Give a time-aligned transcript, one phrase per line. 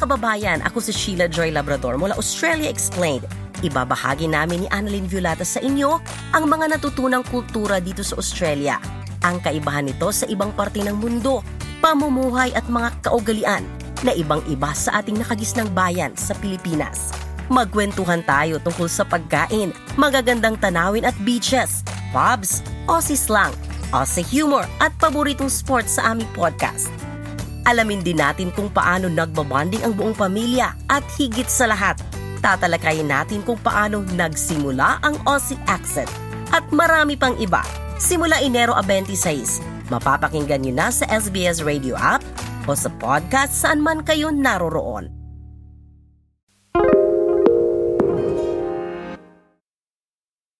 [0.00, 3.28] kababayan, ako si Sheila Joy Labrador mula Australia Explained.
[3.60, 6.00] Ibabahagi namin ni Annalyn Violata sa inyo
[6.32, 8.80] ang mga natutunang kultura dito sa Australia.
[9.20, 11.44] Ang kaibahan nito sa ibang parte ng mundo,
[11.84, 13.60] pamumuhay at mga kaugalian
[14.00, 17.12] na ibang-iba sa ating nakagisnang bayan sa Pilipinas.
[17.52, 21.84] Magkwentuhan tayo tungkol sa pagkain, magagandang tanawin at beaches,
[22.16, 23.52] pubs, Aussie slang,
[23.92, 26.88] Aussie humor at paboritong sports sa aming podcast.
[27.68, 32.00] Alamin din natin kung paano nagbabanding ang buong pamilya at higit sa lahat,
[32.40, 36.08] tatalakayin natin kung paano nagsimula ang Aussie accent
[36.50, 37.60] at marami pang iba.
[38.00, 42.24] Simula Enero a 26, mapapakinggan nyo na sa SBS Radio app
[42.64, 45.19] o sa podcast saan man kayo naroroon.